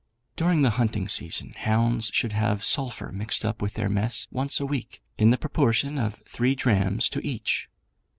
[0.35, 4.65] During the hunting season hounds should have sulphur mixed up with their mess once a
[4.65, 7.69] week, in the proportion of 3 drachms to each.